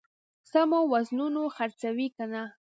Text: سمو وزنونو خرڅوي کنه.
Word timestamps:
سمو 0.51 0.79
وزنونو 0.93 1.43
خرڅوي 1.55 2.07
کنه. 2.17 2.43